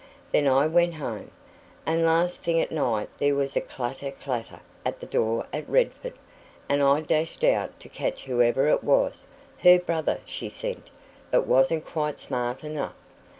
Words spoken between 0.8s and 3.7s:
home. And last thing at night there was a